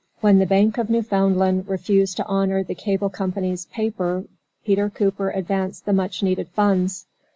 When 0.19 0.39
the 0.39 0.47
Bank 0.47 0.79
of 0.79 0.89
Newfoundland 0.89 1.67
refused 1.69 2.17
to 2.17 2.25
honor 2.25 2.63
the 2.63 2.73
Cable 2.73 3.09
Company's 3.11 3.65
paper 3.67 4.23
Peter 4.65 4.89
Cooper 4.89 5.29
advanced 5.29 5.85
the 5.85 5.93
much 5.93 6.23
needed 6.23 6.47
funds. 6.47 7.05